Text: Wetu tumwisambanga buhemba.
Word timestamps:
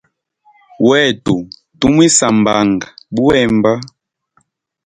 Wetu 0.87 1.35
tumwisambanga 1.79 2.87
buhemba. 3.15 3.71